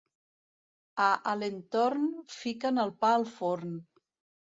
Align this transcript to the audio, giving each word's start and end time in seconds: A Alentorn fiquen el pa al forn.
A 1.09 1.09
Alentorn 1.33 2.09
fiquen 2.41 2.85
el 2.89 2.97
pa 3.05 3.15
al 3.23 3.31
forn. 3.39 3.81